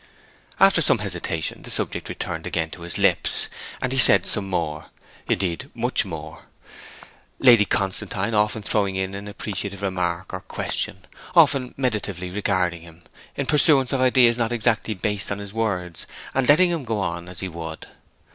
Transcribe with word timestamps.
After 0.59 0.81
some 0.81 0.97
hesitation 0.97 1.61
the 1.61 1.69
subject 1.69 2.09
returned 2.09 2.47
again 2.47 2.71
to 2.71 2.81
his 2.81 2.97
lips, 2.97 3.49
and 3.83 3.91
he 3.91 3.99
said 3.99 4.25
some 4.25 4.49
more 4.49 4.87
indeed, 5.27 5.69
much 5.75 6.05
more; 6.05 6.45
Lady 7.37 7.65
Constantine 7.65 8.33
often 8.33 8.63
throwing 8.63 8.95
in 8.95 9.13
an 9.13 9.27
appreciative 9.27 9.83
remark 9.83 10.33
or 10.33 10.39
question, 10.41 11.05
often 11.35 11.75
meditatively 11.77 12.31
regarding 12.31 12.81
him, 12.81 13.03
in 13.35 13.45
pursuance 13.45 13.93
of 13.93 14.01
ideas 14.01 14.39
not 14.39 14.51
exactly 14.51 14.95
based 14.95 15.31
on 15.31 15.37
his 15.37 15.53
words, 15.53 16.07
and 16.33 16.49
letting 16.49 16.71
him 16.71 16.83
go 16.83 16.97
on 16.99 17.29
as 17.29 17.41
he 17.41 17.47
would. 17.47 17.85